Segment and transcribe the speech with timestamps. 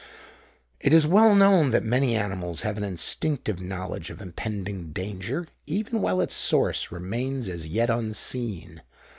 [0.79, 6.01] It is well known that many animals have an instinctive knowledge of impending danger, even
[6.01, 8.81] while its source remains as yet unseen.